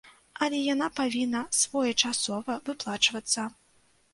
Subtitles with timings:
[0.43, 3.41] Але яна павінна своечасова выплачвацца.